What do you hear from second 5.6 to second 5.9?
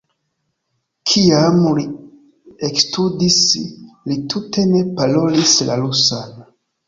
la